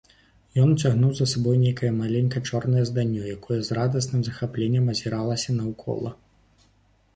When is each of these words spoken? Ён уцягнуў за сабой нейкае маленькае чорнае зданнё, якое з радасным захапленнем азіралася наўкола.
Ён 0.61 0.69
уцягнуў 0.75 1.11
за 1.19 1.27
сабой 1.33 1.59
нейкае 1.65 1.91
маленькае 1.97 2.41
чорнае 2.49 2.83
зданнё, 2.91 3.21
якое 3.35 3.59
з 3.67 3.79
радасным 3.81 4.21
захапленнем 4.31 4.91
азіралася 4.97 5.59
наўкола. 5.63 6.11